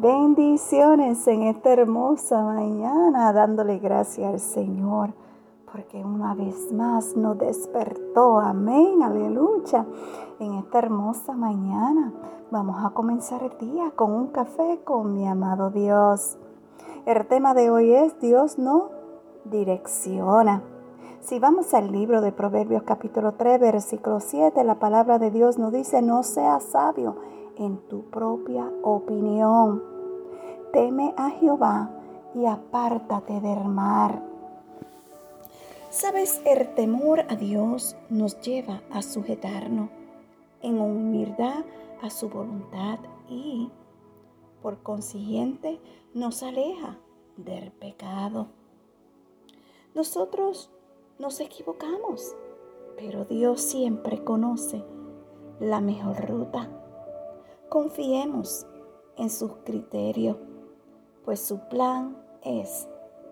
[0.00, 5.12] Bendiciones en esta hermosa mañana, dándole gracias al Señor,
[5.72, 8.38] porque una vez más nos despertó.
[8.38, 9.84] Amén, aleluya.
[10.38, 12.12] En esta hermosa mañana
[12.52, 16.38] vamos a comenzar el día con un café con mi amado Dios.
[17.04, 18.90] El tema de hoy es Dios no
[19.46, 20.62] direcciona.
[21.22, 25.72] Si vamos al libro de Proverbios capítulo 3, versículo 7, la palabra de Dios nos
[25.72, 27.16] dice, no seas sabio
[27.58, 29.82] en tu propia opinión.
[30.72, 31.90] Teme a Jehová
[32.34, 34.22] y apártate del mar.
[35.90, 39.88] Sabes, el temor a Dios nos lleva a sujetarnos
[40.62, 41.64] en humildad
[42.02, 42.98] a su voluntad
[43.28, 43.70] y,
[44.62, 45.80] por consiguiente,
[46.14, 46.98] nos aleja
[47.36, 48.48] del pecado.
[49.94, 50.70] Nosotros
[51.18, 52.34] nos equivocamos,
[52.96, 54.84] pero Dios siempre conoce
[55.60, 56.68] la mejor ruta.
[57.68, 58.66] Confiemos
[59.18, 60.38] en sus criterios,
[61.24, 62.88] pues su plan es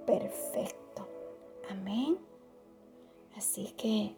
[0.07, 1.09] perfecto.
[1.71, 2.19] Amén.
[3.35, 4.15] Así que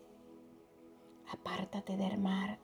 [1.33, 2.59] apártate del mar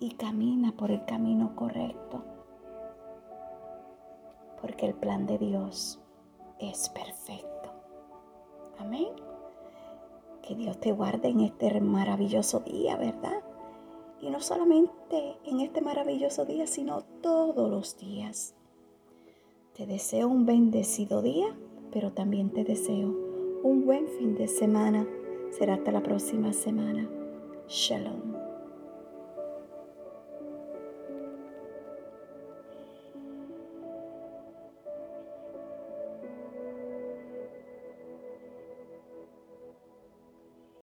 [0.00, 2.24] y camina por el camino correcto,
[4.60, 6.00] porque el plan de Dios
[6.58, 7.70] es perfecto.
[8.78, 9.14] Amén.
[10.42, 13.44] Que Dios te guarde en este maravilloso día, ¿verdad?
[14.20, 18.54] Y no solamente en este maravilloso día, sino todos los días.
[19.76, 21.56] Te deseo un bendecido día,
[21.90, 23.08] pero también te deseo
[23.62, 25.06] un buen fin de semana.
[25.50, 27.08] Será hasta la próxima semana.
[27.68, 28.49] Shalom.